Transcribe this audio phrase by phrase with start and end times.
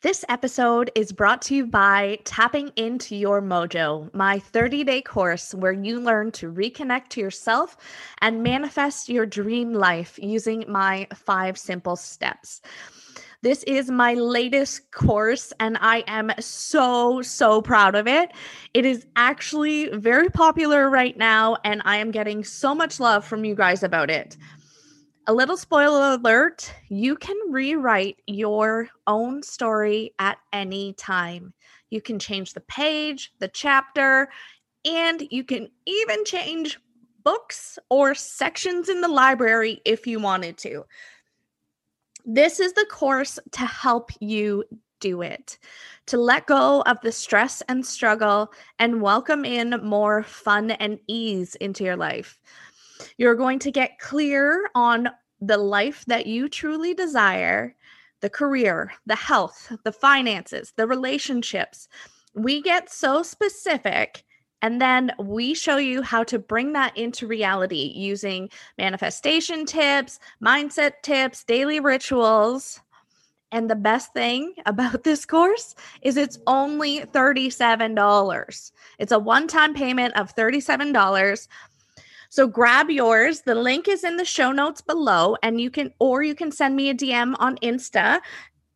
[0.00, 5.52] This episode is brought to you by Tapping Into Your Mojo, my 30 day course
[5.56, 7.76] where you learn to reconnect to yourself
[8.22, 12.60] and manifest your dream life using my five simple steps.
[13.42, 18.30] This is my latest course, and I am so, so proud of it.
[18.74, 23.44] It is actually very popular right now, and I am getting so much love from
[23.44, 24.36] you guys about it
[25.28, 31.52] a little spoiler alert you can rewrite your own story at any time.
[31.90, 34.30] You can change the page, the chapter,
[34.86, 36.78] and you can even change
[37.24, 40.86] books or sections in the library if you wanted to.
[42.24, 44.64] This is the course to help you
[44.98, 45.58] do it,
[46.06, 51.54] to let go of the stress and struggle and welcome in more fun and ease
[51.56, 52.38] into your life.
[53.16, 55.08] You're going to get clear on
[55.40, 57.74] the life that you truly desire
[58.20, 61.88] the career, the health, the finances, the relationships.
[62.34, 64.24] We get so specific.
[64.60, 70.94] And then we show you how to bring that into reality using manifestation tips, mindset
[71.02, 72.80] tips, daily rituals.
[73.52, 78.72] And the best thing about this course is it's only $37.
[78.98, 81.48] It's a one time payment of $37.
[82.30, 83.40] So grab yours.
[83.42, 86.76] The link is in the show notes below, and you can, or you can send
[86.76, 88.20] me a DM on Insta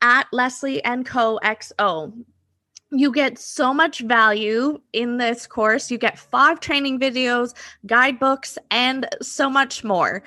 [0.01, 2.13] at Leslie and Co XO.
[2.91, 5.91] You get so much value in this course.
[5.91, 7.55] You get five training videos,
[7.87, 10.23] guidebooks, and so much more.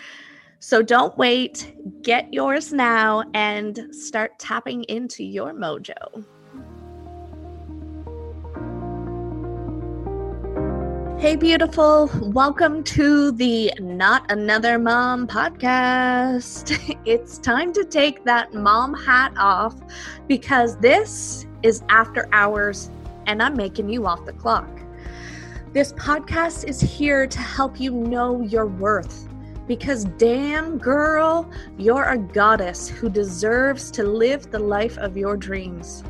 [0.59, 1.75] So don't wait.
[2.01, 6.25] Get yours now and start tapping into your mojo.
[11.17, 12.11] Hey, beautiful.
[12.21, 16.77] Welcome to the Not Another Mom podcast.
[17.05, 19.75] It's time to take that mom hat off
[20.27, 22.91] because this is after hours
[23.27, 24.67] and I'm making you off the clock.
[25.71, 29.29] This podcast is here to help you know your worth
[29.67, 36.03] because, damn girl, you're a goddess who deserves to live the life of your dreams.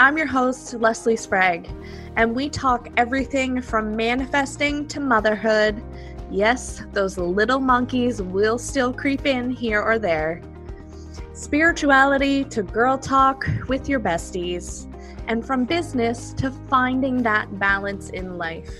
[0.00, 1.68] I'm your host, Leslie Sprague,
[2.14, 5.82] and we talk everything from manifesting to motherhood.
[6.30, 10.40] Yes, those little monkeys will still creep in here or there.
[11.32, 14.86] Spirituality to girl talk with your besties,
[15.26, 18.72] and from business to finding that balance in life.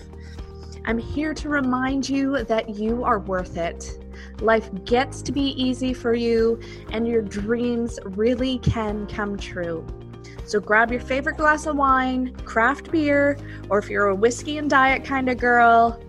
[0.84, 4.04] I'm here to remind you that you are worth it.
[4.40, 6.60] Life gets to be easy for you,
[6.92, 9.84] and your dreams really can come true.
[10.48, 13.36] So grab your favorite glass of wine, craft beer,
[13.68, 16.02] or if you're a whiskey and diet kind of girl,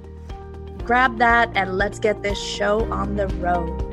[0.85, 3.88] grab that and let's get this show on the road.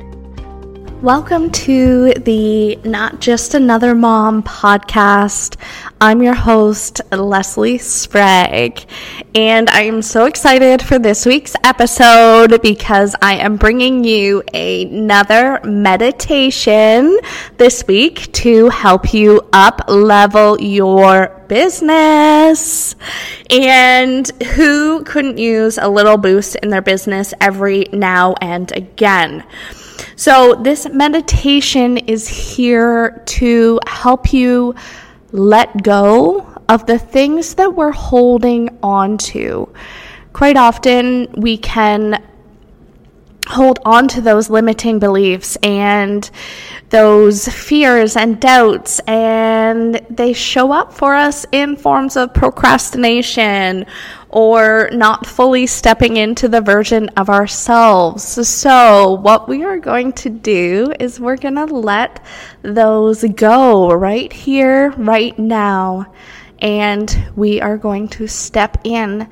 [1.01, 5.55] Welcome to the Not Just Another Mom podcast.
[6.01, 8.83] I'm your host, Leslie Sprague,
[9.35, 15.59] and I am so excited for this week's episode because I am bringing you another
[15.63, 17.19] meditation
[17.57, 22.95] this week to help you up level your business.
[23.51, 29.43] And who couldn't use a little boost in their business every now and again?
[30.19, 34.73] So, this meditation is here to help you
[35.31, 39.71] let go of the things that we're holding on to.
[40.33, 42.23] Quite often, we can
[43.47, 46.29] hold on to those limiting beliefs and
[46.89, 53.85] those fears and doubts, and they show up for us in forms of procrastination
[54.29, 58.23] or not fully stepping into the version of ourselves.
[58.47, 62.23] So, what we are going to do is we're going to let
[62.61, 66.13] those go right here, right now,
[66.59, 69.29] and we are going to step in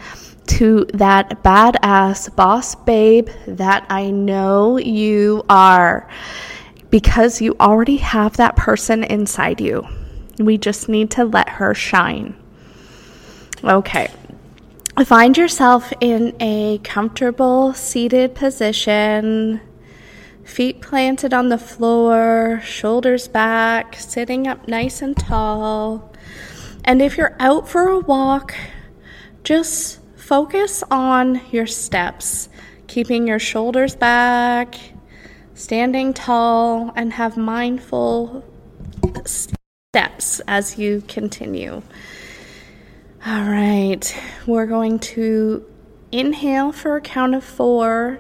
[0.47, 6.09] to that badass boss babe that I know you are
[6.89, 9.88] because you already have that person inside you.
[10.39, 12.36] We just need to let her shine.
[13.63, 14.09] Okay.
[15.03, 19.59] Find yourself in a comfortable seated position,
[20.45, 26.13] feet planted on the floor, shoulders back, sitting up nice and tall.
[26.86, 28.56] And if you're out for a walk,
[29.44, 32.50] just focus on your steps,
[32.88, 34.74] keeping your shoulders back,
[35.54, 38.44] standing tall, and have mindful
[39.24, 41.80] steps as you continue.
[43.24, 45.63] All right, we're going to
[46.12, 48.19] inhale for a count of four,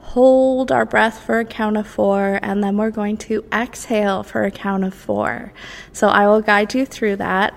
[0.00, 4.42] hold our breath for a count of four, and then we're going to exhale for
[4.42, 5.52] a count of four.
[5.92, 7.56] So I will guide you through that.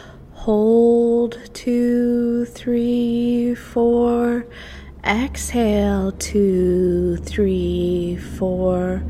[0.45, 4.47] Hold, two, three, four.
[5.03, 9.03] Exhale, two, three, four.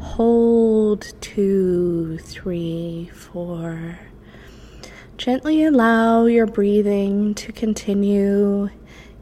[0.00, 4.00] Hold, two, three, four.
[5.16, 8.68] Gently allow your breathing to continue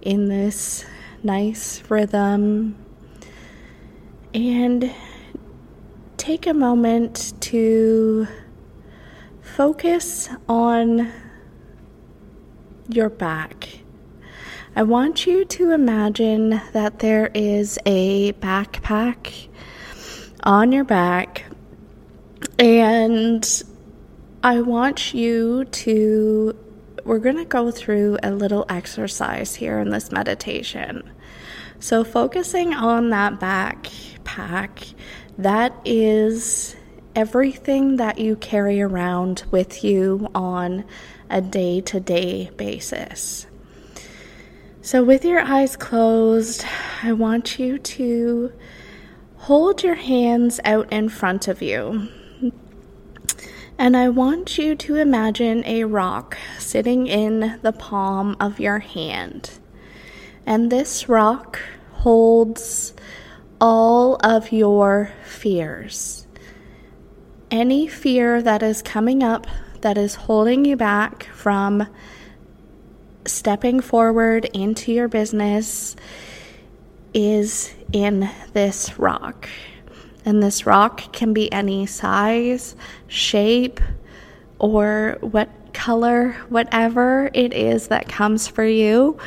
[0.00, 0.86] in this
[1.22, 2.76] nice rhythm.
[4.32, 4.90] And
[6.16, 8.26] take a moment to
[9.42, 11.12] focus on
[12.88, 13.68] your back.
[14.74, 19.48] I want you to imagine that there is a backpack
[20.44, 21.44] on your back,
[22.58, 23.62] and
[24.42, 26.56] I want you to.
[27.04, 31.10] We're going to go through a little exercise here in this meditation.
[31.80, 34.94] So, focusing on that backpack,
[35.36, 36.76] that is
[37.14, 40.84] everything that you carry around with you on
[41.32, 43.46] a day to day basis.
[44.80, 46.64] So, with your eyes closed,
[47.02, 48.52] I want you to
[49.36, 52.08] hold your hands out in front of you.
[53.78, 59.50] And I want you to imagine a rock sitting in the palm of your hand.
[60.46, 61.58] And this rock
[61.92, 62.94] holds
[63.60, 66.26] all of your fears.
[67.50, 69.46] Any fear that is coming up
[69.82, 71.86] that is holding you back from
[73.24, 75.94] stepping forward into your business
[77.14, 79.48] is in this rock.
[80.24, 82.76] And this rock can be any size,
[83.08, 83.80] shape,
[84.58, 89.18] or what color, whatever it is that comes for you.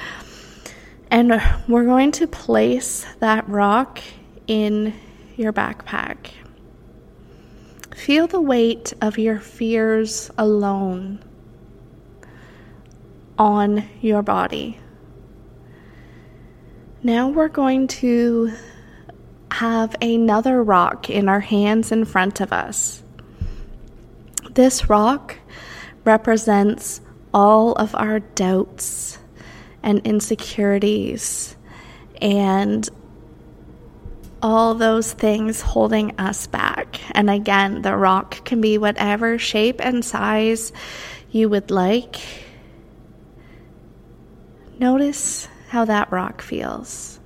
[1.12, 4.00] And we're going to place that rock
[4.48, 4.94] in
[5.36, 6.30] your backpack.
[7.96, 11.24] Feel the weight of your fears alone
[13.40, 14.78] on your body.
[17.02, 18.52] Now we're going to
[19.50, 23.02] have another rock in our hands in front of us.
[24.52, 25.38] This rock
[26.04, 27.00] represents
[27.34, 29.20] all of our doubts
[29.82, 31.56] and insecurities
[32.22, 32.88] and
[34.46, 37.02] all those things holding us back.
[37.16, 40.72] And again, the rock can be whatever shape and size
[41.32, 42.18] you would like.
[44.78, 47.20] Notice how that rock feels.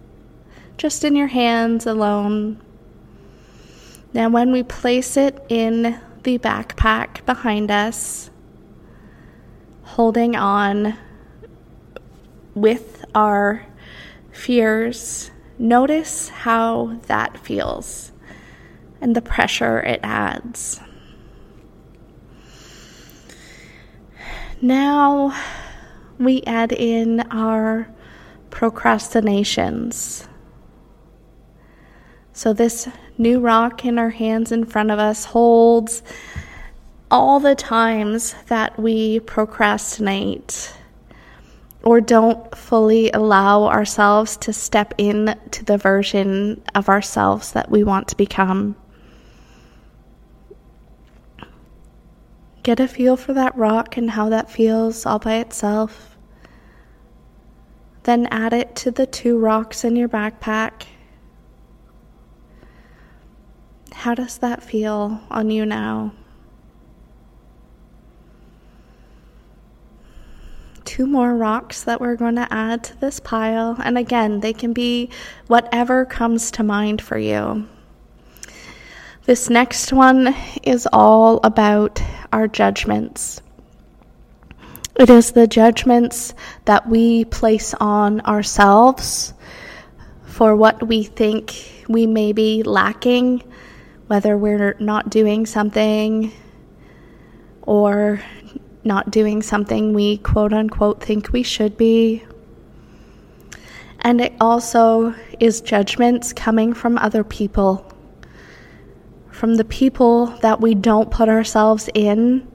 [0.78, 2.62] Just in your hands alone.
[4.14, 8.30] Now, when we place it in the backpack behind us,
[9.84, 10.98] holding on
[12.56, 13.66] with our
[14.32, 18.14] fears Notice how that feels
[19.02, 20.80] and the pressure it adds.
[24.62, 25.38] Now
[26.18, 27.90] we add in our
[28.52, 30.28] procrastinations.
[32.32, 32.88] So, this
[33.18, 36.04] new rock in our hands in front of us holds
[37.12, 40.74] all the times that we procrastinate
[41.90, 47.84] or don't fully allow ourselves to step in to the version of ourselves that we
[47.84, 48.76] want to become.
[52.62, 56.16] Get a feel for that rock and how that feels all by itself.
[58.04, 60.84] Then add it to the two rocks in your backpack.
[63.94, 66.14] How does that feel on you now?
[70.90, 73.78] Two more rocks that we're going to add to this pile.
[73.84, 75.12] And again, they can be
[75.46, 77.68] whatever comes to mind for you.
[79.26, 82.02] This next one is all about
[82.34, 83.40] our judgments.
[84.96, 86.34] It is the judgments
[86.66, 89.36] that we place on ourselves
[90.24, 93.44] for what we think we may be lacking
[94.08, 96.34] whether we're not doing something
[97.62, 98.20] or
[98.84, 102.24] not doing something we quote unquote think we should be.
[104.02, 107.92] And it also is judgments coming from other people,
[109.30, 112.48] from the people that we don't put ourselves in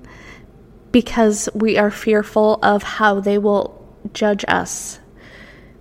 [0.92, 5.00] because we are fearful of how they will judge us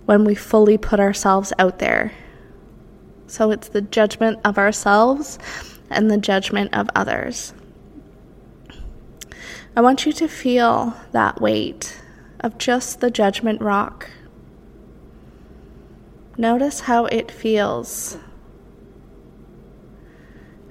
[0.06, 2.12] when we fully put ourselves out there.
[3.26, 5.38] So it's the judgment of ourselves
[5.88, 7.54] and the judgment of others.
[9.76, 12.00] I want you to feel that weight
[12.38, 14.08] of just the judgment rock.
[16.38, 18.16] Notice how it feels.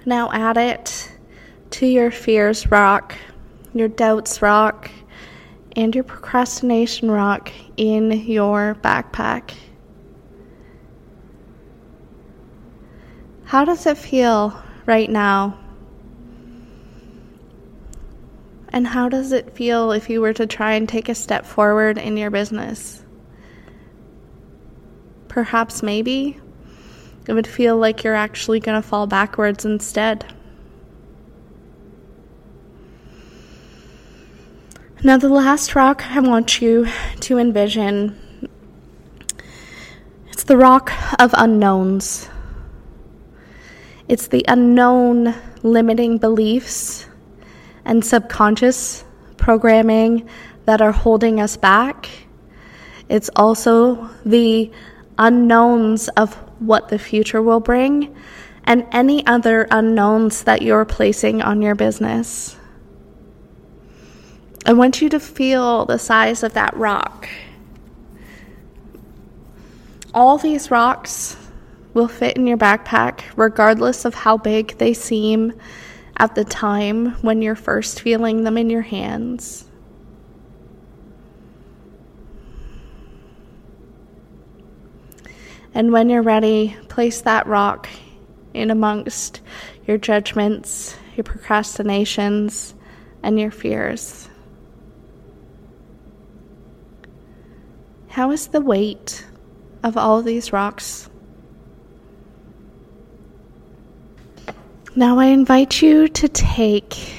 [0.06, 1.12] Now add it
[1.72, 3.16] to your fears rock,
[3.74, 4.90] your doubts rock,
[5.76, 9.54] and your procrastination rock in your backpack.
[13.44, 15.60] How does it feel right now?
[18.74, 22.00] And how does it feel if you were to try and take a step forward
[22.00, 23.06] in your business?
[25.28, 26.40] Perhaps, maybe,
[27.28, 30.26] it would feel like you're actually going to fall backwards instead.
[35.04, 36.88] Now, the last rock I want you
[37.22, 38.20] to envision
[40.30, 42.28] it's the rock of unknowns.
[44.08, 47.08] It's the unknown limiting beliefs
[47.86, 49.04] and subconscious
[49.38, 50.30] programming
[50.66, 52.10] that are holding us back.
[53.10, 54.72] It's also the
[55.18, 58.16] unknowns of what the future will bring
[58.64, 62.56] and any other unknowns that you're placing on your business.
[64.66, 67.28] I want you to feel the size of that rock.
[70.14, 71.36] All these rocks
[71.94, 75.54] will fit in your backpack, regardless of how big they seem
[76.18, 79.66] at the time when you're first feeling them in your hands.
[85.74, 87.90] And when you're ready, place that rock
[88.54, 89.42] in amongst
[89.88, 92.76] your judgments, your procrastinations,
[93.24, 94.30] and your fears.
[98.10, 99.26] How is the weight
[99.82, 101.10] of all these rocks
[104.96, 107.16] Now I invite you to take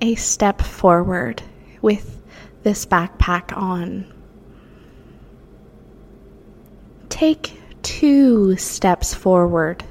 [0.00, 1.42] a step forward
[1.82, 2.22] with
[2.62, 4.10] this backpack on.
[7.10, 9.84] Take two steps forward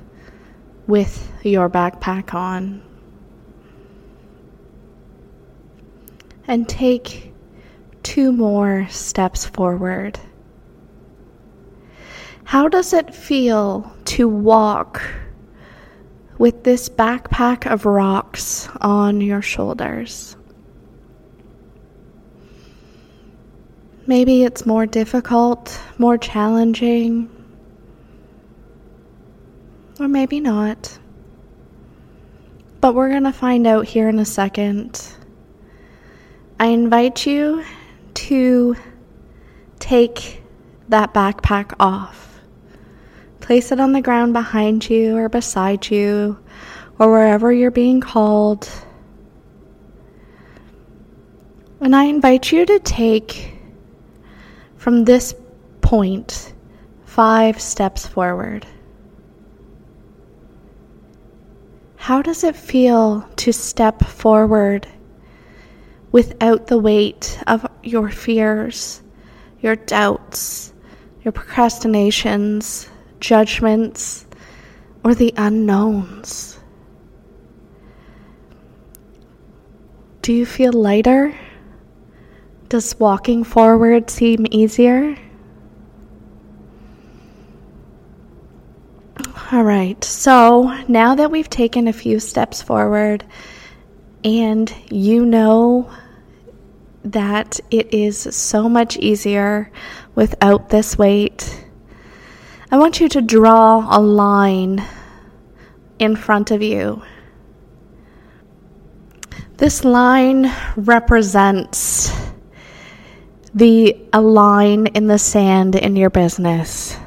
[0.87, 2.81] with your backpack on.
[6.47, 7.31] And take
[8.01, 10.19] two more steps forward.
[12.43, 15.03] How does it feel to walk?
[16.37, 20.35] With this backpack of rocks on your shoulders.
[24.05, 27.29] Maybe it's more difficult, more challenging,
[29.99, 30.99] or maybe not.
[32.81, 35.01] But we're going to find out here in a second.
[36.59, 37.63] I invite you
[38.15, 38.75] to
[39.79, 40.43] take
[40.89, 42.22] that backpack off.
[43.43, 46.39] Place it on the ground behind you or beside you
[46.97, 48.69] or wherever you're being called.
[51.81, 53.53] And I invite you to take
[54.77, 55.35] from this
[55.81, 56.53] point
[57.03, 58.65] five steps forward.
[61.97, 64.87] How does it feel to step forward
[66.13, 69.01] without the weight of your fears,
[69.59, 70.73] your doubts,
[71.23, 72.89] your procrastinations,
[73.23, 74.27] judgments,
[75.03, 76.59] or the unknowns?
[80.21, 81.33] Do you feel lighter?
[82.67, 85.17] Does walking forward seem easier?
[89.51, 93.23] All right, so now that we've taken a few steps forward,
[94.25, 95.89] and you know
[97.03, 99.71] that it is so much easier
[100.15, 101.62] without this weight,
[102.73, 104.83] I want you to draw a line
[105.99, 107.03] in front of you.
[109.57, 112.11] This line represents
[113.53, 116.97] the a line in the sand in your business.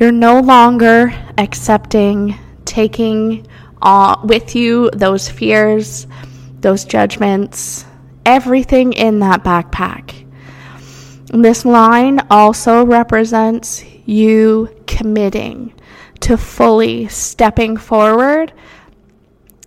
[0.00, 3.46] You're no longer accepting, taking
[3.80, 6.08] uh, with you those fears,
[6.62, 7.84] those judgments,
[8.26, 10.26] everything in that backpack.
[11.28, 15.74] This line also represents you committing
[16.20, 18.52] to fully stepping forward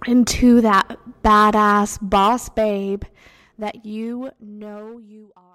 [0.06, 3.04] into that badass boss babe
[3.58, 5.47] that you know you are.